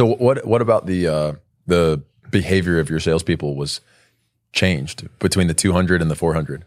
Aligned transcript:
So 0.00 0.06
what 0.06 0.46
what 0.46 0.62
about 0.62 0.86
the 0.86 1.06
uh, 1.06 1.32
the 1.66 2.02
behavior 2.30 2.78
of 2.80 2.88
your 2.88 3.00
salespeople 3.00 3.54
was 3.54 3.82
changed 4.50 5.06
between 5.18 5.46
the 5.46 5.52
200 5.52 6.00
and 6.00 6.10
the 6.10 6.14
400? 6.14 6.64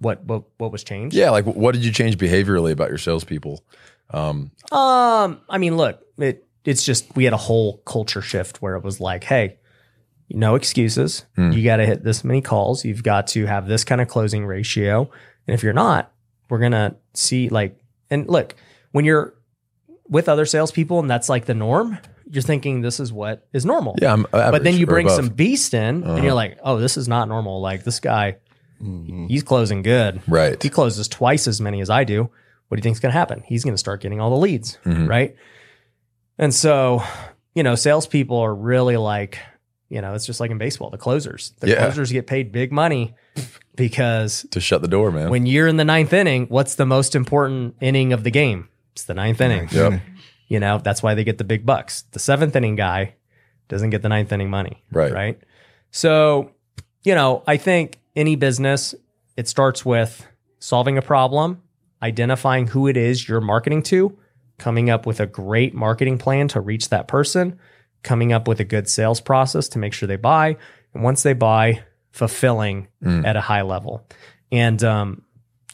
What 0.00 0.24
what 0.24 0.42
what 0.58 0.72
was 0.72 0.82
changed? 0.82 1.14
Yeah, 1.14 1.30
like 1.30 1.44
what 1.44 1.72
did 1.72 1.84
you 1.84 1.92
change 1.92 2.18
behaviorally 2.18 2.72
about 2.72 2.88
your 2.88 2.98
salespeople? 2.98 3.62
Um, 4.10 4.50
Um, 4.72 5.40
I 5.48 5.58
mean, 5.58 5.76
look, 5.76 6.00
it 6.18 6.44
it's 6.64 6.82
just 6.82 7.14
we 7.14 7.22
had 7.22 7.32
a 7.32 7.36
whole 7.36 7.76
culture 7.86 8.22
shift 8.22 8.60
where 8.60 8.74
it 8.74 8.82
was 8.82 9.00
like, 9.00 9.22
hey, 9.22 9.58
no 10.28 10.56
excuses. 10.56 11.26
You 11.52 11.62
got 11.62 11.76
to 11.76 11.86
hit 11.86 12.02
this 12.02 12.24
many 12.24 12.40
calls. 12.40 12.84
You've 12.84 13.04
got 13.04 13.28
to 13.28 13.46
have 13.46 13.68
this 13.68 13.84
kind 13.84 14.00
of 14.00 14.08
closing 14.08 14.44
ratio. 14.44 15.08
And 15.46 15.54
if 15.54 15.62
you're 15.62 15.72
not, 15.72 16.12
we're 16.50 16.58
gonna 16.58 16.96
see 17.14 17.50
like. 17.50 17.78
And 18.10 18.28
look, 18.28 18.56
when 18.90 19.04
you're 19.04 19.34
with 20.08 20.28
other 20.28 20.44
salespeople 20.44 20.98
and 20.98 21.08
that's 21.08 21.28
like 21.28 21.44
the 21.44 21.54
norm, 21.54 21.98
you're 22.30 22.42
thinking 22.42 22.80
this 22.80 22.98
is 23.00 23.12
what 23.12 23.46
is 23.52 23.64
normal. 23.64 23.94
yeah, 24.00 24.12
I'm 24.12 24.26
but 24.32 24.64
then 24.64 24.74
you 24.76 24.86
bring 24.86 25.06
above. 25.06 25.16
some 25.16 25.28
beast 25.28 25.74
in, 25.74 26.02
Uh-huh. 26.02 26.14
and 26.14 26.24
you're 26.24 26.34
like, 26.34 26.58
oh, 26.62 26.78
this 26.78 26.96
is 26.96 27.06
not 27.08 27.28
normal. 27.28 27.60
Like 27.60 27.84
this 27.84 28.00
guy, 28.00 28.36
he's 29.28 29.42
closing 29.42 29.82
good. 29.82 30.20
right. 30.28 30.60
He 30.62 30.68
closes 30.68 31.08
twice 31.08 31.46
as 31.46 31.60
many 31.60 31.80
as 31.80 31.88
I 31.90 32.04
do. 32.04 32.28
What 32.68 32.76
do 32.76 32.78
you 32.80 32.82
think's 32.82 32.98
going 33.00 33.12
to 33.12 33.18
happen? 33.18 33.42
He's 33.46 33.62
going 33.64 33.74
to 33.74 33.78
start 33.78 34.00
getting 34.02 34.20
all 34.20 34.30
the 34.30 34.36
leads, 34.36 34.76
Mhm. 34.84 35.08
right? 35.08 35.36
And 36.36 36.52
so, 36.54 37.02
you 37.54 37.62
know, 37.62 37.74
salespeople 37.76 38.36
are 38.36 38.54
really 38.54 38.96
like, 38.96 39.38
you 39.88 40.00
know, 40.00 40.14
it's 40.14 40.26
just 40.26 40.40
like 40.40 40.50
in 40.50 40.58
baseball, 40.58 40.90
the 40.90 40.98
closers. 40.98 41.52
The 41.60 41.68
Yeah. 41.68 41.76
closers 41.84 42.10
get 42.10 42.26
paid 42.26 42.50
big 42.50 42.72
money 42.72 43.14
because 43.76 44.46
to 44.50 44.60
shut 44.60 44.82
the 44.82 44.88
door, 44.88 45.10
man. 45.12 45.30
when 45.30 45.46
you're 45.46 45.68
in 45.68 45.76
the 45.76 45.84
ninth 45.84 46.12
inning, 46.12 46.46
what's 46.48 46.74
the 46.74 46.86
most 46.86 47.14
important 47.14 47.76
inning 47.80 48.12
of 48.12 48.24
the 48.24 48.30
game? 48.30 48.68
It's 48.92 49.04
the 49.04 49.14
ninth 49.14 49.40
inning. 49.40 49.68
Yep. 49.70 50.00
You 50.48 50.60
know, 50.60 50.78
that's 50.78 51.02
why 51.02 51.14
they 51.14 51.24
get 51.24 51.38
the 51.38 51.44
big 51.44 51.66
bucks. 51.66 52.02
The 52.12 52.18
seventh 52.18 52.54
inning 52.54 52.76
guy 52.76 53.14
doesn't 53.68 53.90
get 53.90 54.02
the 54.02 54.08
ninth 54.08 54.32
inning 54.32 54.50
money. 54.50 54.84
Right. 54.92 55.12
Right. 55.12 55.40
So, 55.90 56.50
you 57.02 57.14
know, 57.14 57.42
I 57.46 57.56
think 57.56 57.98
any 58.14 58.36
business, 58.36 58.94
it 59.36 59.48
starts 59.48 59.84
with 59.84 60.26
solving 60.58 60.98
a 60.98 61.02
problem, 61.02 61.62
identifying 62.02 62.68
who 62.68 62.86
it 62.86 62.96
is 62.96 63.28
you're 63.28 63.40
marketing 63.40 63.82
to, 63.84 64.16
coming 64.58 64.88
up 64.90 65.04
with 65.06 65.20
a 65.20 65.26
great 65.26 65.74
marketing 65.74 66.18
plan 66.18 66.48
to 66.48 66.60
reach 66.60 66.88
that 66.90 67.08
person, 67.08 67.58
coming 68.02 68.32
up 68.32 68.46
with 68.46 68.60
a 68.60 68.64
good 68.64 68.88
sales 68.88 69.20
process 69.20 69.68
to 69.70 69.78
make 69.78 69.92
sure 69.92 70.06
they 70.06 70.16
buy. 70.16 70.56
And 70.94 71.02
once 71.02 71.22
they 71.22 71.32
buy, 71.34 71.82
fulfilling 72.12 72.88
Mm. 73.04 73.26
at 73.26 73.36
a 73.36 73.40
high 73.42 73.60
level. 73.62 74.06
And, 74.50 74.82
um, 74.82 75.22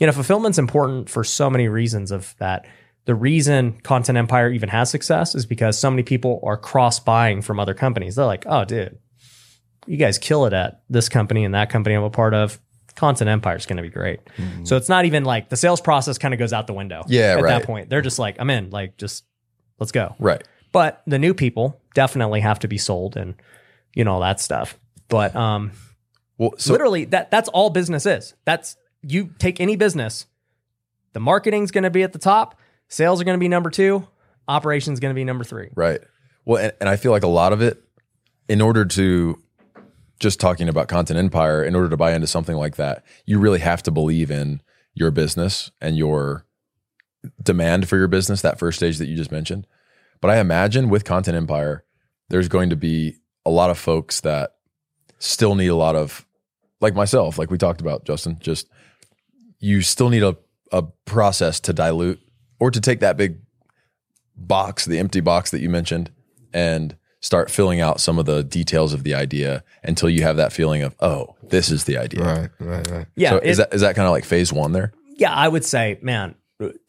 you 0.01 0.07
know, 0.07 0.13
fulfillment's 0.13 0.59
important 0.59 1.09
for 1.09 1.23
so 1.23 1.49
many 1.49 1.69
reasons 1.69 2.11
of 2.11 2.35
that. 2.39 2.67
The 3.05 3.15
reason 3.15 3.81
Content 3.83 4.17
Empire 4.17 4.51
even 4.51 4.69
has 4.69 4.91
success 4.91 5.35
is 5.35 5.45
because 5.45 5.79
so 5.79 5.91
many 5.91 6.03
people 6.03 6.41
are 6.45 6.57
cross 6.57 7.01
buying 7.01 7.43
from 7.43 7.59
other 7.59 7.75
companies. 7.75 8.15
They're 8.15 8.27
like, 8.27 8.45
oh, 8.47 8.65
dude, 8.65 8.99
you 9.87 9.97
guys 9.97 10.19
kill 10.19 10.47
it 10.47 10.53
at 10.53 10.83
this 10.89 11.09
company 11.09 11.45
and 11.45 11.55
that 11.55 11.69
company 11.69 11.97
I'm 11.97 12.05
a 12.05 12.11
part 12.11 12.35
of. 12.35 12.61
Content 12.95 13.31
Empire 13.31 13.57
is 13.57 13.65
going 13.65 13.79
to 13.79 13.83
be 13.83 13.89
great. 13.89 14.21
So 14.65 14.77
it's 14.77 14.89
not 14.89 15.07
even 15.07 15.25
like 15.25 15.49
the 15.49 15.57
sales 15.57 15.81
process 15.81 16.19
kind 16.19 16.35
of 16.35 16.39
goes 16.39 16.53
out 16.53 16.67
the 16.67 16.75
window. 16.75 17.03
Yeah, 17.09 17.37
At 17.39 17.43
right. 17.43 17.59
that 17.59 17.67
point, 17.67 17.89
they're 17.89 18.03
just 18.03 18.19
like, 18.19 18.37
I'm 18.39 18.51
in. 18.51 18.69
Like, 18.71 18.99
just 18.99 19.25
let's 19.81 19.93
go. 19.93 20.15
Right. 20.19 20.47
But 20.73 21.03
the 21.07 21.19
new 21.19 21.33
people 21.33 21.81
definitely 21.95 22.41
have 22.41 22.59
to 22.61 22.69
be 22.69 22.77
sold 22.79 23.17
and 23.17 23.35
you 23.95 24.05
know 24.05 24.13
all 24.13 24.21
that 24.21 24.41
stuff. 24.41 24.79
But 25.09 25.35
um, 25.35 25.73
Well, 26.39 26.53
so 26.59 26.73
literally 26.73 27.07
that 27.07 27.31
that's 27.31 27.49
all 27.49 27.71
business 27.71 28.05
is. 28.07 28.35
That's 28.45 28.77
you 29.03 29.35
take 29.39 29.59
any 29.59 29.77
business, 29.77 30.27
the 31.15 31.21
marketing's 31.21 31.71
going 31.71 31.85
to 31.85 31.91
be 31.91 32.03
at 32.03 32.13
the 32.13 32.19
top, 32.19 32.59
sales 32.93 33.21
are 33.21 33.25
going 33.25 33.37
to 33.37 33.41
be 33.41 33.49
number 33.49 33.71
two, 33.71 34.07
operations 34.47 35.01
going 35.01 35.11
to 35.11 35.19
be 35.19 35.25
number 35.25 35.45
three. 35.45 35.71
Right. 35.75 36.01
Well, 36.45 36.63
and, 36.63 36.73
and 36.79 36.89
I 36.89 36.97
feel 36.97 37.11
like 37.11 37.23
a 37.23 37.29
lot 37.29 37.53
of 37.53 37.63
it, 37.63 37.83
in 38.49 38.61
order 38.61 38.85
to 38.85 39.43
just 40.21 40.39
talking 40.39 40.69
about 40.69 40.89
Content 40.89 41.19
Empire, 41.19 41.65
in 41.65 41.75
order 41.75 41.89
to 41.89 41.97
buy 41.97 42.13
into 42.13 42.27
something 42.27 42.57
like 42.57 42.77
that, 42.77 43.03
you 43.25 43.39
really 43.39 43.61
have 43.61 43.83
to 43.85 43.91
believe 43.91 44.31
in 44.31 44.61
your 44.95 45.11
business 45.11 45.71
and 45.81 45.97
your 45.97 46.45
demand 47.43 47.89
for 47.89 47.97
your 47.97 48.09
business, 48.09 48.43
that 48.43 48.59
first 48.59 48.79
stage 48.79 48.99
that 48.99 49.09
you 49.09 49.17
just 49.17 49.33
mentioned. 49.33 49.67
But 50.21 50.31
I 50.31 50.39
imagine 50.39 50.91
with 50.91 51.05
Content 51.05 51.37
Empire, 51.37 51.85
there's 52.29 52.49
going 52.49 52.71
to 52.71 52.77
be 52.77 53.17
a 53.47 53.51
lot 53.51 53.71
of 53.71 53.79
folks 53.79 54.21
that 54.21 54.57
still 55.19 55.55
need 55.55 55.69
a 55.69 55.77
lot 55.77 55.97
of, 55.97 56.27
like 56.81 56.95
myself, 56.95 57.39
like 57.39 57.51
we 57.51 57.59
talked 57.59 57.81
about, 57.81 58.05
Justin, 58.05 58.37
just 58.39 58.69
you 59.61 59.81
still 59.81 60.11
need 60.11 60.23
a, 60.23 60.37
a 60.73 60.83
process 61.05 61.59
to 61.61 61.73
dilute 61.73 62.21
or 62.63 62.71
to 62.71 62.81
take 62.81 63.01
that 63.01 63.17
big 63.17 63.39
box, 64.37 64.85
the 64.85 64.99
empty 65.01 65.21
box 65.21 65.51
that 65.51 65.61
you 65.61 65.69
mentioned, 65.69 66.13
and 66.53 66.97
start 67.21 67.51
filling 67.51 67.81
out 67.81 68.01
some 68.01 68.19
of 68.21 68.27
the 68.27 68.45
details 68.45 68.93
of 68.93 69.03
the 69.03 69.15
idea 69.15 69.65
until 69.83 70.09
you 70.09 70.23
have 70.23 70.37
that 70.37 70.53
feeling 70.53 70.83
of, 70.83 70.95
oh, 71.01 71.35
this 71.43 71.71
is 71.73 71.85
the 71.85 71.97
idea. 71.99 72.23
Right, 72.23 72.51
right, 72.61 72.89
right. 72.91 73.07
Yeah, 73.17 73.31
so 73.31 73.37
it- 73.39 73.47
is 73.47 73.57
that 73.59 73.75
is 73.75 73.81
that 73.81 73.97
kind 73.97 74.07
of 74.07 74.13
like 74.13 74.25
phase 74.25 74.53
one 74.53 74.71
there? 74.73 74.93
yeah, 75.17 75.33
I 75.35 75.47
would 75.49 75.65
say, 75.65 75.99
man, 76.03 76.35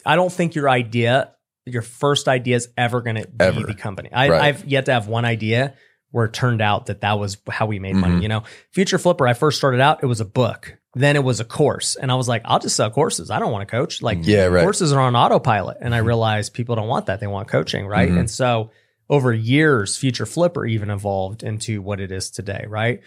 I 0.05 0.15
don't 0.15 0.31
think 0.31 0.53
your 0.55 0.69
idea, 0.69 1.31
your 1.65 1.81
first 1.81 2.27
idea 2.27 2.55
is 2.55 2.69
ever 2.77 3.01
going 3.01 3.15
to 3.17 3.27
be 3.27 3.33
Ever. 3.45 3.63
the 3.63 3.73
company. 3.73 4.09
I, 4.13 4.29
Right. 4.29 4.41
I've 4.43 4.65
yet 4.65 4.85
to 4.85 4.93
have 4.93 5.07
one 5.07 5.25
idea 5.25 5.73
where 6.11 6.25
it 6.25 6.33
turned 6.33 6.61
out 6.61 6.85
that 6.87 7.01
that 7.01 7.17
was 7.19 7.37
how 7.49 7.65
we 7.65 7.79
made 7.79 7.95
money. 7.95 8.15
Mhm. 8.17 8.21
You 8.21 8.27
know, 8.29 8.43
Future 8.71 8.97
Flipper, 8.99 9.27
I 9.27 9.33
first 9.33 9.57
started 9.57 9.81
out, 9.81 10.03
it 10.03 10.05
was 10.07 10.21
a 10.21 10.25
book. 10.25 10.77
Then 10.95 11.15
it 11.15 11.23
was 11.23 11.39
a 11.39 11.45
course. 11.45 11.95
And 11.95 12.11
I 12.11 12.15
was 12.15 12.27
like, 12.27 12.43
I'll 12.45 12.59
just 12.59 12.75
sell 12.75 12.91
courses. 12.91 13.31
I 13.31 13.39
don't 13.39 13.51
want 13.51 13.67
to 13.67 13.71
coach. 13.71 14.01
Like, 14.03 14.19
Yeah, 14.21 14.45
right. 14.45 14.61
courses 14.63 14.93
are 14.93 14.99
on 15.01 15.15
autopilot. 15.15 15.77
And 15.81 15.95
I 15.95 15.99
realized 15.99 16.53
people 16.53 16.75
don't 16.75 16.87
want 16.87 17.07
that. 17.07 17.19
They 17.19 17.25
want 17.27 17.47
coaching. 17.47 17.87
Right. 17.87 18.09
Mhm. 18.11 18.19
And 18.19 18.29
so 18.29 18.69
over 19.09 19.33
years, 19.33 19.97
Future 19.97 20.25
Flipper 20.27 20.65
even 20.67 20.89
evolved 20.91 21.41
into 21.41 21.81
what 21.81 21.99
it 21.99 22.11
is 22.11 22.29
today. 22.29 22.65
Right. 22.67 23.01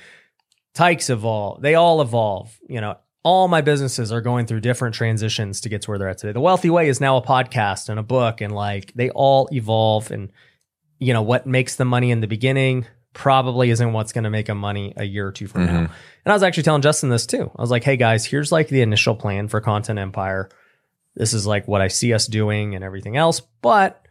Tykes 0.75 1.11
evolve. 1.11 1.63
They 1.63 1.75
all 1.77 2.01
evolve. 2.03 2.59
You 2.69 2.81
know, 2.81 2.97
all 3.23 3.49
my 3.49 3.61
businesses 3.61 4.13
are 4.13 4.21
going 4.21 4.47
through 4.47 4.61
different 4.61 4.95
transitions 4.95 5.61
to 5.63 5.69
get 5.69 5.83
to 5.83 5.91
where 5.91 5.99
they're 5.99 6.09
at 6.09 6.19
today. 6.19 6.33
The 6.33 6.41
Wealthy 6.41 6.71
Way 6.71 6.89
is 6.89 7.01
now 7.01 7.17
a 7.17 7.23
podcast 7.23 7.89
and 7.89 7.99
a 7.99 8.03
book, 8.03 8.41
and 8.41 8.55
like 8.55 8.93
they 8.95 9.11
all 9.11 9.49
evolve. 9.53 10.11
And 10.11 10.31
you 10.99 11.13
know 11.13 11.23
what 11.23 11.47
makes 11.47 11.77
them 11.77 11.89
money 11.89 12.11
in 12.11 12.21
the 12.21 12.27
beginning 12.27 12.87
probably 13.16 13.71
isn't 13.71 13.93
what's 13.94 14.12
going 14.12 14.25
to 14.25 14.31
make 14.31 14.47
them 14.47 14.59
money 14.59 14.93
a 14.97 15.04
year 15.04 15.27
or 15.27 15.32
two 15.32 15.47
from 15.47 15.65
now. 15.65 15.78
And 15.78 15.88
I 16.27 16.32
was 16.34 16.43
actually 16.43 16.65
telling 16.65 16.82
Justin 16.82 17.09
this 17.09 17.25
too. 17.27 17.50
I 17.56 17.60
was 17.62 17.71
like, 17.71 17.82
"Hey 17.82 17.97
guys, 17.97 18.27
here's 18.27 18.53
like 18.53 18.69
the 18.69 18.82
initial 18.82 19.15
plan 19.16 19.49
for 19.49 19.60
Content 19.62 19.99
Empire. 19.99 20.50
This 21.15 21.32
is 21.32 21.47
like 21.47 21.66
what 21.66 21.81
I 21.81 21.88
see 21.88 22.12
us 22.12 22.27
doing 22.27 22.75
and 22.75 22.84
everything 22.84 23.16
else, 23.16 23.41
but 23.62 24.06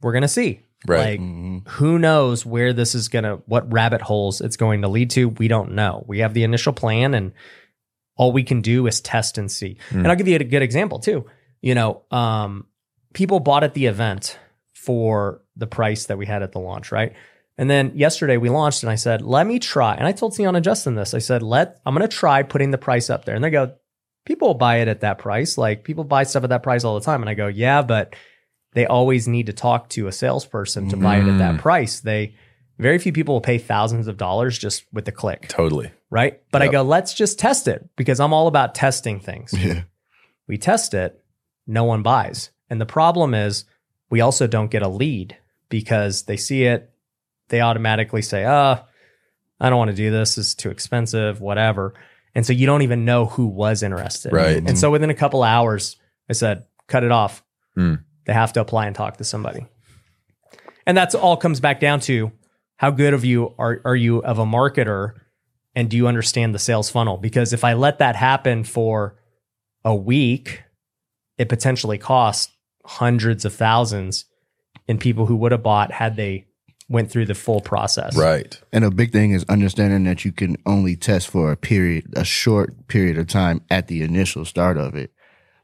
we're 0.00 0.12
gonna 0.14 0.26
see." 0.28 0.62
Right. 0.86 1.10
Like, 1.10 1.20
Mhm. 1.20 1.68
who 1.68 1.98
knows 1.98 2.46
where 2.46 2.72
this 2.72 2.94
is 2.94 3.08
going 3.08 3.24
to, 3.24 3.42
what 3.44 3.70
rabbit 3.70 4.00
holes 4.00 4.40
it's 4.40 4.56
going 4.56 4.80
to 4.80 4.88
lead 4.88 5.10
to? 5.10 5.28
We 5.28 5.46
don't 5.46 5.72
know. 5.72 6.04
We 6.08 6.20
have 6.20 6.32
the 6.32 6.42
initial 6.42 6.72
plan 6.72 7.12
and 7.12 7.32
all 8.16 8.32
we 8.32 8.42
can 8.44 8.62
do 8.62 8.86
is 8.86 9.02
test 9.02 9.36
and 9.36 9.52
see. 9.52 9.76
Hmm. 9.90 9.98
And 9.98 10.08
I'll 10.08 10.16
give 10.16 10.26
you 10.26 10.36
a 10.36 10.42
good 10.42 10.62
example 10.62 10.98
too. 10.98 11.26
You 11.60 11.74
know, 11.74 12.00
um, 12.10 12.64
people 13.12 13.40
bought 13.40 13.62
at 13.62 13.74
the 13.74 13.84
event 13.86 14.38
for 14.72 15.42
the 15.54 15.66
price 15.66 16.06
that 16.06 16.16
we 16.16 16.24
had 16.24 16.42
at 16.42 16.52
the 16.52 16.60
launch, 16.60 16.90
right? 16.90 17.12
And 17.60 17.68
then 17.68 17.92
yesterday 17.94 18.38
we 18.38 18.48
launched 18.48 18.82
and 18.82 18.90
I 18.90 18.94
said, 18.94 19.20
let 19.20 19.46
me 19.46 19.58
try. 19.58 19.94
And 19.94 20.06
I 20.06 20.12
told 20.12 20.34
Sion 20.34 20.56
and 20.56 20.64
Justin 20.64 20.94
this. 20.94 21.12
I 21.12 21.18
said, 21.18 21.42
let, 21.42 21.78
I'm 21.84 21.94
going 21.94 22.08
to 22.08 22.16
try 22.16 22.42
putting 22.42 22.70
the 22.70 22.78
price 22.78 23.10
up 23.10 23.26
there. 23.26 23.34
And 23.34 23.44
they 23.44 23.50
go, 23.50 23.74
people 24.24 24.48
will 24.48 24.54
buy 24.54 24.76
it 24.78 24.88
at 24.88 25.02
that 25.02 25.18
price. 25.18 25.58
Like 25.58 25.84
people 25.84 26.04
buy 26.04 26.22
stuff 26.22 26.42
at 26.42 26.48
that 26.48 26.62
price 26.62 26.84
all 26.84 26.94
the 26.98 27.04
time. 27.04 27.20
And 27.22 27.28
I 27.28 27.34
go, 27.34 27.48
yeah, 27.48 27.82
but 27.82 28.16
they 28.72 28.86
always 28.86 29.28
need 29.28 29.44
to 29.46 29.52
talk 29.52 29.90
to 29.90 30.06
a 30.06 30.12
salesperson 30.12 30.88
to 30.88 30.96
buy 30.96 31.18
it 31.18 31.28
at 31.28 31.36
that 31.38 31.56
Mm. 31.56 31.58
price. 31.58 32.00
They 32.00 32.34
very 32.78 32.96
few 32.98 33.12
people 33.12 33.34
will 33.34 33.40
pay 33.42 33.58
thousands 33.58 34.08
of 34.08 34.16
dollars 34.16 34.56
just 34.58 34.86
with 34.90 35.06
a 35.08 35.12
click, 35.12 35.48
Totally. 35.48 35.90
right? 36.08 36.40
But 36.50 36.62
Yep. 36.62 36.68
I 36.70 36.72
go, 36.72 36.82
let's 36.82 37.12
just 37.12 37.38
test 37.38 37.68
it 37.68 37.86
because 37.94 38.20
I'm 38.20 38.32
all 38.32 38.46
about 38.46 38.74
testing 38.74 39.20
things. 39.20 39.52
Yeah. 39.52 39.82
We 40.48 40.56
test 40.56 40.94
it, 40.94 41.22
no 41.66 41.84
one 41.84 42.02
buys. 42.02 42.48
And 42.70 42.80
the 42.80 42.86
problem 42.86 43.34
is 43.34 43.66
we 44.08 44.22
also 44.22 44.46
don't 44.46 44.70
get 44.70 44.80
a 44.82 44.88
lead 44.88 45.36
because 45.68 46.22
they 46.22 46.38
see 46.38 46.64
it, 46.64 46.90
they 47.50 47.60
automatically 47.60 48.22
say, 48.22 48.44
"Ah, 48.44 48.84
I 49.60 49.68
don't 49.68 49.78
want 49.78 49.90
to 49.90 49.96
do 49.96 50.10
this. 50.10 50.38
It's 50.38 50.54
too 50.54 50.70
expensive, 50.70 51.40
whatever." 51.40 51.94
And 52.34 52.46
so 52.46 52.52
you 52.52 52.66
don't 52.66 52.82
even 52.82 53.04
know 53.04 53.26
who 53.26 53.46
was 53.46 53.82
interested. 53.82 54.32
Right. 54.32 54.56
And 54.56 54.78
so 54.78 54.90
within 54.90 55.10
a 55.10 55.14
couple 55.14 55.42
hours, 55.42 55.96
I 56.28 56.32
said, 56.32 56.64
"Cut 56.86 57.04
it 57.04 57.12
off." 57.12 57.44
Hmm. 57.74 57.96
They 58.24 58.32
have 58.32 58.52
to 58.54 58.60
apply 58.60 58.86
and 58.86 58.96
talk 58.96 59.18
to 59.18 59.24
somebody. 59.24 59.66
And 60.86 60.96
that's 60.96 61.14
all 61.14 61.36
comes 61.36 61.60
back 61.60 61.80
down 61.80 62.00
to 62.00 62.32
how 62.76 62.90
good 62.90 63.12
of 63.12 63.24
you 63.24 63.54
are 63.58 63.80
are 63.84 63.96
you 63.96 64.22
of 64.22 64.38
a 64.38 64.46
marketer 64.46 65.12
and 65.74 65.88
do 65.88 65.96
you 65.96 66.06
understand 66.06 66.54
the 66.54 66.58
sales 66.58 66.90
funnel? 66.90 67.16
Because 67.16 67.52
if 67.52 67.64
I 67.64 67.74
let 67.74 67.98
that 67.98 68.16
happen 68.16 68.64
for 68.64 69.16
a 69.84 69.94
week, 69.94 70.62
it 71.38 71.48
potentially 71.48 71.98
costs 71.98 72.52
hundreds 72.84 73.44
of 73.44 73.54
thousands 73.54 74.24
in 74.88 74.98
people 74.98 75.26
who 75.26 75.36
would 75.36 75.52
have 75.52 75.62
bought 75.62 75.92
had 75.92 76.16
they 76.16 76.46
went 76.90 77.10
through 77.10 77.24
the 77.24 77.34
full 77.34 77.60
process. 77.62 78.16
Right. 78.16 78.60
And 78.72 78.84
a 78.84 78.90
big 78.90 79.12
thing 79.12 79.30
is 79.30 79.44
understanding 79.48 80.04
that 80.04 80.24
you 80.26 80.32
can 80.32 80.56
only 80.66 80.96
test 80.96 81.28
for 81.28 81.52
a 81.52 81.56
period, 81.56 82.12
a 82.16 82.24
short 82.24 82.88
period 82.88 83.16
of 83.16 83.28
time 83.28 83.62
at 83.70 83.86
the 83.86 84.02
initial 84.02 84.44
start 84.44 84.76
of 84.76 84.94
it. 84.94 85.12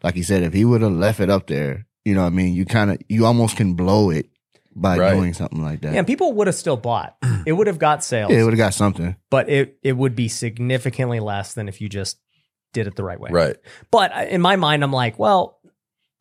Like 0.02 0.14
he 0.14 0.22
said, 0.22 0.42
if 0.44 0.52
he 0.54 0.64
would 0.64 0.82
have 0.82 0.92
left 0.92 1.20
it 1.20 1.28
up 1.28 1.48
there, 1.48 1.86
you 2.04 2.14
know 2.14 2.22
what 2.22 2.28
I 2.28 2.30
mean? 2.30 2.54
You 2.54 2.64
kind 2.64 2.92
of, 2.92 2.98
you 3.08 3.26
almost 3.26 3.56
can 3.56 3.74
blow 3.74 4.10
it 4.10 4.30
by 4.76 4.96
Right. 4.98 5.14
doing 5.14 5.34
something 5.34 5.60
like 5.62 5.80
that. 5.80 5.92
Yeah, 5.94 5.98
and 5.98 6.06
people 6.06 6.32
would 6.34 6.46
have 6.46 6.54
still 6.54 6.76
bought. 6.76 7.16
It 7.44 7.52
would 7.52 7.66
have 7.66 7.78
got 7.78 8.04
sales, 8.04 8.30
Yeah, 8.30 8.38
it 8.38 8.42
would 8.44 8.52
have 8.52 8.58
got 8.58 8.74
something. 8.74 9.16
but 9.30 9.48
it 9.48 9.78
it 9.82 9.92
would 9.96 10.14
be 10.14 10.28
significantly 10.28 11.18
less 11.18 11.54
than 11.54 11.68
if 11.68 11.80
you 11.80 11.88
just 11.88 12.18
did 12.72 12.86
it 12.86 12.94
the 12.94 13.02
right 13.02 13.18
way. 13.18 13.30
Right. 13.32 13.56
But 13.90 14.28
in 14.28 14.40
my 14.40 14.54
mind, 14.56 14.84
I'm 14.84 14.92
like, 14.92 15.18
well, 15.18 15.58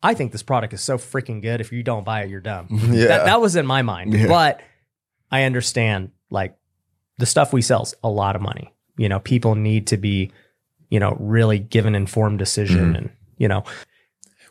I 0.02 0.14
think 0.14 0.32
this 0.32 0.42
product 0.42 0.72
is 0.72 0.80
so 0.80 0.96
freaking 0.98 1.42
good. 1.42 1.60
If 1.60 1.70
you 1.70 1.82
don't 1.82 2.04
buy 2.04 2.22
it, 2.22 2.30
you're 2.30 2.40
dumb. 2.40 2.66
Yeah. 2.90 3.06
That, 3.08 3.24
that 3.26 3.40
was 3.40 3.54
in 3.56 3.66
my 3.66 3.82
mind. 3.82 4.14
Yeah. 4.14 4.26
But 4.26 4.60
I 5.30 5.44
understand 5.44 6.10
like 6.30 6.56
the 7.18 7.26
stuff 7.26 7.52
we 7.52 7.62
sell's 7.62 7.94
a 8.02 8.08
lot 8.08 8.36
of 8.36 8.42
money. 8.42 8.72
You 8.96 9.08
know, 9.08 9.18
people 9.20 9.54
need 9.54 9.88
to 9.88 9.96
be, 9.96 10.32
you 10.90 11.00
know, 11.00 11.16
really 11.18 11.58
give 11.58 11.86
an 11.86 11.94
informed 11.94 12.38
decision 12.38 12.88
Mm-hmm. 12.88 12.96
and, 12.96 13.10
you 13.38 13.48
know, 13.48 13.64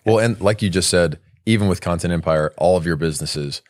Well, 0.05 0.19
and 0.19 0.39
like 0.39 0.61
you 0.61 0.69
just 0.69 0.89
said, 0.89 1.19
even 1.45 1.67
with 1.67 1.81
Content 1.81 2.13
Empire, 2.13 2.53
all 2.57 2.77
of 2.77 2.85
your 2.85 2.95
businesses, 2.95 3.61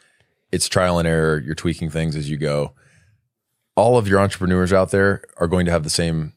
it's 0.51 0.67
trial 0.67 0.99
and 0.99 1.07
error. 1.07 1.39
You're 1.39 1.55
tweaking 1.55 1.89
things 1.89 2.15
as 2.15 2.29
you 2.29 2.37
go. 2.37 2.73
All 3.75 3.97
of 3.97 4.07
your 4.07 4.19
entrepreneurs 4.19 4.71
out 4.71 4.91
there 4.91 5.23
are 5.37 5.47
going 5.47 5.65
to 5.65 5.71
have 5.71 5.83
the 5.83 5.89
same 5.89 6.33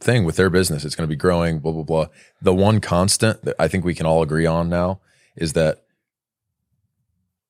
thing 0.00 0.24
with 0.24 0.36
their 0.36 0.50
business. 0.50 0.84
It's 0.84 0.94
going 0.94 1.08
to 1.08 1.12
be 1.12 1.16
growing, 1.16 1.60
blah, 1.60 1.72
blah, 1.72 1.82
blah. 1.82 2.06
The 2.42 2.54
one 2.54 2.80
constant 2.80 3.44
that 3.44 3.54
I 3.58 3.68
think 3.68 3.84
we 3.84 3.94
can 3.94 4.06
all 4.06 4.22
agree 4.22 4.46
on 4.46 4.68
now 4.68 5.00
is 5.36 5.52
that 5.52 5.84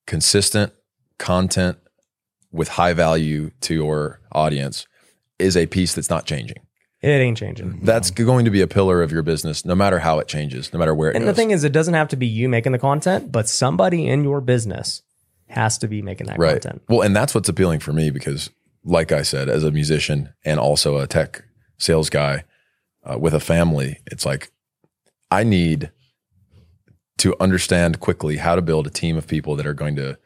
consistent 0.06 0.72
content 1.18 1.78
with 2.52 2.68
high 2.68 2.92
value 2.92 3.50
to 3.62 3.74
your 3.74 4.20
audience 4.32 4.86
is 5.38 5.56
a 5.56 5.66
piece 5.66 5.94
that's 5.94 6.10
not 6.10 6.26
changing. 6.26 6.58
it 7.00 7.08
ain't 7.08 7.38
changing. 7.38 7.80
That's 7.82 8.10
going 8.10 8.44
to 8.44 8.50
be 8.50 8.60
a 8.60 8.66
pillar 8.66 9.02
of 9.02 9.10
your 9.12 9.22
business, 9.22 9.64
no 9.64 9.74
matter 9.74 9.98
how 10.00 10.18
it 10.18 10.28
changes, 10.28 10.72
no 10.72 10.78
matter 10.78 10.94
where 10.94 11.10
it 11.10 11.16
And 11.16 11.24
goes. 11.24 11.34
the 11.34 11.40
thing 11.40 11.50
is, 11.50 11.64
it 11.64 11.72
doesn't 11.72 11.94
have 11.94 12.08
to 12.08 12.16
be 12.16 12.26
you 12.26 12.48
making 12.48 12.72
the 12.72 12.78
content, 12.78 13.32
but 13.32 13.48
somebody 13.48 14.06
in 14.06 14.22
your 14.24 14.40
business 14.40 15.02
has 15.48 15.78
to 15.78 15.88
be 15.88 16.02
making 16.02 16.26
that 16.26 16.38
right. 16.38 16.60
content. 16.60 16.82
Well, 16.88 17.00
and 17.02 17.16
that's 17.16 17.34
what's 17.34 17.48
appealing 17.48 17.80
for 17.80 17.92
me 17.92 18.10
because, 18.10 18.50
like 18.84 19.12
I 19.12 19.22
said, 19.22 19.48
as 19.48 19.64
a 19.64 19.70
musician 19.70 20.32
and 20.44 20.60
also 20.60 20.98
a 20.98 21.06
tech 21.06 21.42
sales 21.78 22.10
guy 22.10 22.44
uh, 23.04 23.18
with 23.18 23.32
a 23.34 23.40
family, 23.40 23.98
it's 24.06 24.26
like 24.26 24.50
I 25.30 25.42
need 25.44 25.90
to 27.18 27.34
understand 27.40 28.00
quickly 28.00 28.36
how 28.36 28.54
to 28.54 28.62
build 28.62 28.86
a 28.86 28.90
team 28.90 29.16
of 29.16 29.26
people 29.26 29.56
that 29.56 29.66
are 29.66 29.74
going 29.74 29.96
to 29.96 30.18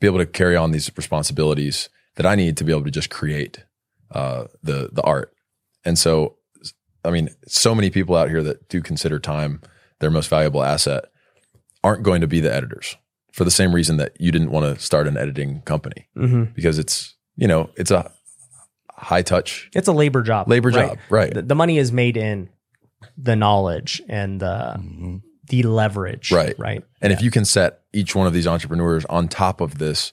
be 0.00 0.06
able 0.06 0.18
to 0.18 0.26
carry 0.26 0.56
on 0.56 0.70
these 0.72 0.90
responsibilities 0.96 1.88
that 2.16 2.26
I 2.26 2.34
need 2.34 2.56
to 2.58 2.64
be 2.64 2.72
able 2.72 2.84
to 2.84 2.90
just 2.90 3.10
create 3.10 3.64
uh, 4.10 4.44
the 4.62 4.90
the 4.92 5.02
art. 5.02 5.32
And 5.84 5.98
so, 5.98 6.36
I 7.04 7.10
mean, 7.10 7.28
so 7.46 7.74
many 7.74 7.90
people 7.90 8.16
out 8.16 8.28
here 8.28 8.42
that 8.42 8.68
do 8.68 8.80
consider 8.80 9.18
time 9.18 9.60
their 10.00 10.10
most 10.10 10.28
valuable 10.28 10.62
asset 10.62 11.04
aren't 11.84 12.02
going 12.02 12.20
to 12.20 12.26
be 12.26 12.40
the 12.40 12.52
editors 12.52 12.96
for 13.32 13.44
the 13.44 13.50
same 13.50 13.74
reason 13.74 13.96
that 13.98 14.12
you 14.20 14.32
didn't 14.32 14.50
want 14.50 14.64
to 14.76 14.82
start 14.82 15.06
an 15.06 15.16
editing 15.16 15.60
company 15.62 16.08
hmm 16.16 16.44
because 16.54 16.78
it's 16.78 17.14
you 17.36 17.46
know 17.46 17.70
it's 17.76 17.90
a 17.90 18.10
high 18.90 19.22
touch 19.22 19.68
It's 19.74 19.88
a 19.88 19.92
labor 19.92 20.22
job. 20.22 20.48
labor 20.48 20.70
right? 20.70 20.88
job, 20.88 20.98
right? 21.10 21.32
The, 21.34 21.42
the 21.42 21.54
money 21.54 21.76
is 21.78 21.92
made 21.92 22.16
in 22.16 22.48
the 23.18 23.36
knowledge 23.36 24.00
and 24.08 24.40
the 24.40 24.74
Mhm. 24.78 25.22
The 25.48 25.62
leverage. 25.64 26.30
Right. 26.32 26.58
Right. 26.58 26.82
And 27.00 27.12
if 27.12 27.20
you 27.22 27.30
can 27.30 27.44
set 27.44 27.80
each 27.92 28.14
one 28.14 28.26
of 28.26 28.32
these 28.32 28.46
entrepreneurs 28.46 29.04
on 29.06 29.28
top 29.28 29.60
of 29.60 29.78
this 29.78 30.12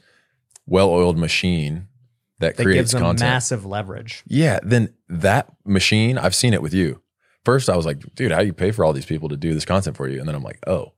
well-oiled 0.68 1.18
machine 1.18 1.88
that, 2.40 2.58
That 2.58 2.64
creates 2.64 2.94
content, 2.94 3.20
massive 3.22 3.66
leverage. 3.66 4.24
yeah, 4.28 4.60
then 4.64 4.94
that 5.10 5.48
machine, 5.66 6.18
I've 6.18 6.36
seen 6.36 6.54
it 6.54 6.62
with 6.62 6.74
you. 6.74 7.02
First, 7.46 7.70
I 7.70 7.76
was 7.76 7.86
like, 7.86 8.00
dude, 8.16 8.32
how 8.32 8.40
do 8.40 8.46
you 8.46 8.54
pay 8.54 8.72
for 8.72 8.86
all 8.86 8.94
these 8.94 9.06
people 9.06 9.30
to 9.30 9.38
do 9.38 9.54
this 9.54 9.66
content 9.66 9.98
for 9.98 10.08
you? 10.08 10.20
And 10.20 10.28
then 10.28 10.36
I'm 10.36 10.44
like, 10.44 10.60
oh, 10.68 10.94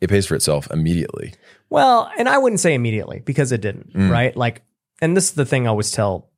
it 0.00 0.08
pays 0.10 0.26
for 0.26 0.34
itself 0.34 0.68
immediately. 0.70 1.34
Well, 1.70 2.10
and 2.18 2.28
I 2.28 2.38
wouldn't 2.38 2.60
say 2.60 2.74
immediately 2.74 3.20
because 3.24 3.52
it 3.52 3.60
didn't, 3.60 3.92
Mm. 3.94 4.10
right? 4.10 4.36
Like, 4.36 4.62
and 5.00 5.16
this 5.16 5.26
is 5.28 5.32
the 5.34 5.44
thing 5.44 5.66
I 5.66 5.70
always 5.70 5.90
tell 5.92 6.30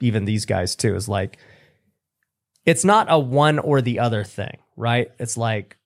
even 0.00 0.24
these 0.24 0.44
guys 0.44 0.74
too 0.76 0.94
is 0.96 1.08
like, 1.08 1.38
it's 2.66 2.84
not 2.84 3.06
a 3.10 3.18
one 3.18 3.58
or 3.58 3.80
the 3.82 3.98
other 4.00 4.24
thing, 4.24 4.58
right? 4.76 5.10
It's 5.18 5.36
like 5.36 5.76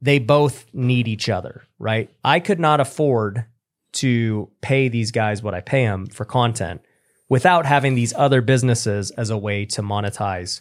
they 0.00 0.18
both 0.18 0.66
need 0.72 1.08
each 1.08 1.28
other, 1.28 1.62
right? 1.78 2.10
I 2.24 2.40
could 2.40 2.60
not 2.60 2.80
afford 2.80 3.44
to 3.92 4.50
pay 4.62 4.88
these 4.88 5.10
guys 5.10 5.42
what 5.42 5.54
I 5.54 5.60
pay 5.60 5.84
them 5.84 6.06
for 6.06 6.24
content 6.24 6.80
without 7.28 7.66
having 7.66 7.94
these 7.94 8.14
other 8.16 8.40
businesses 8.40 9.10
as 9.12 9.30
a 9.30 9.36
way 9.38 9.64
to 9.66 9.82
monetize 9.82 10.60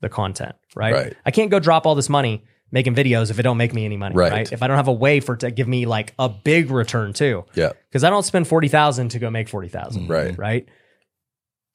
the 0.00 0.08
content, 0.08 0.54
right? 0.74 0.92
Right. 0.92 1.16
I 1.24 1.30
can't 1.30 1.50
go 1.50 1.60
drop 1.60 1.86
all 1.86 1.94
this 1.94 2.08
money 2.08 2.44
making 2.70 2.94
videos 2.94 3.30
if 3.30 3.38
it 3.38 3.42
don't 3.42 3.56
make 3.56 3.72
me 3.72 3.84
any 3.84 3.96
money, 3.96 4.14
Right. 4.16 4.32
right? 4.32 4.52
If 4.52 4.62
I 4.62 4.66
don't 4.66 4.76
have 4.76 4.88
a 4.88 4.92
way 4.92 5.20
for 5.20 5.34
it 5.34 5.40
to 5.40 5.50
give 5.50 5.68
me 5.68 5.86
like 5.86 6.12
a 6.18 6.28
big 6.28 6.70
return 6.70 7.12
too 7.12 7.44
Yeah, 7.54 7.72
because 7.88 8.02
I 8.04 8.10
don't 8.10 8.24
spend 8.24 8.48
forty 8.48 8.68
thousand 8.68 9.10
to 9.10 9.18
go 9.18 9.30
make 9.30 9.48
forty 9.48 9.68
thousand, 9.68 10.02
mm-hmm. 10.02 10.12
right. 10.12 10.38
right? 10.38 10.68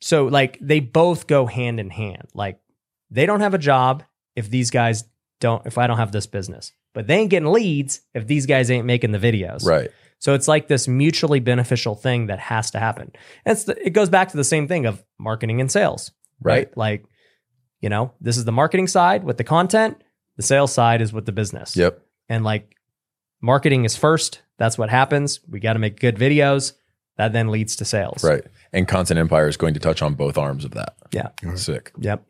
So 0.01 0.25
like 0.25 0.57
they 0.61 0.79
both 0.79 1.27
go 1.27 1.45
hand 1.45 1.79
in 1.79 1.89
hand. 1.89 2.27
Like 2.33 2.59
they 3.09 3.25
don't 3.25 3.39
have 3.39 3.53
a 3.53 3.57
job 3.59 4.03
if 4.35 4.49
these 4.49 4.69
guys 4.71 5.05
don't. 5.39 5.65
If 5.65 5.77
I 5.77 5.87
don't 5.87 5.97
have 5.97 6.11
this 6.11 6.27
business, 6.27 6.71
but 6.93 7.07
they 7.07 7.15
ain't 7.15 7.29
getting 7.29 7.51
leads 7.51 8.01
if 8.13 8.27
these 8.27 8.45
guys 8.45 8.69
ain't 8.71 8.85
making 8.85 9.11
the 9.11 9.19
videos, 9.19 9.65
Right. 9.65 9.89
So 10.21 10.33
it's 10.33 10.49
like 10.49 10.67
this 10.67 10.85
mutually 10.85 11.39
beneficial 11.39 11.95
thing 11.95 12.27
that 12.27 12.39
has 12.39 12.71
to 12.71 12.79
happen. 12.79 13.09
And 13.45 13.53
it's 13.55 13.63
the, 13.63 13.85
it 13.85 13.91
goes 13.91 14.09
back 14.09 14.27
to 14.29 14.37
the 14.37 14.43
same 14.43 14.67
thing 14.67 14.85
of 14.85 15.01
marketing 15.17 15.61
and 15.61 15.71
sales, 15.71 16.11
right? 16.41 16.67
Right. 16.67 16.77
Like, 16.77 17.05
you 17.79 17.87
know, 17.87 18.11
this 18.19 18.35
is 18.35 18.43
the 18.43 18.51
marketing 18.51 18.87
side 18.87 19.23
with 19.23 19.37
the 19.37 19.45
content. 19.45 20.03
The 20.35 20.43
sales 20.43 20.73
side 20.73 21.01
is 21.01 21.13
with 21.13 21.25
the 21.25 21.31
business 21.31 21.75
Yep. 21.77 22.01
and 22.27 22.43
like 22.43 22.75
marketing 23.41 23.85
is 23.85 23.95
first. 23.95 24.41
That's 24.57 24.77
what 24.77 24.89
happens. 24.89 25.39
We 25.47 25.61
got 25.61 25.73
to 25.73 25.79
make 25.79 25.99
good 26.01 26.17
videos. 26.17 26.73
That 27.15 27.31
then 27.31 27.47
leads 27.49 27.77
to 27.77 27.85
sales. 27.85 28.21
Right. 28.23 28.43
And 28.73 28.87
Content 28.87 29.19
Empire 29.19 29.47
is 29.47 29.55
going 29.57 29.73
to 29.73 29.79
touch 29.79 30.01
on 30.01 30.13
both 30.15 30.37
arms 30.37 30.63
of 30.65 30.71
that. 30.71 30.95
Yeah. 31.11 31.29
Sick. 31.55 31.91
Yep. 31.99 32.25